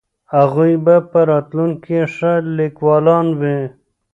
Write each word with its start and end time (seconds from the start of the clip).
هغوی 0.35 0.73
به 0.85 0.95
په 1.11 1.19
راتلونکي 1.31 1.79
کې 1.85 1.99
ښه 2.15 2.33
لیکوالان 2.57 3.27
وي. 3.39 3.59